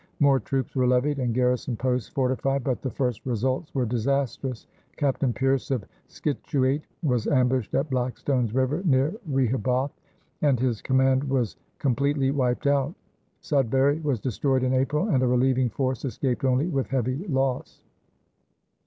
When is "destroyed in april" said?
14.19-15.07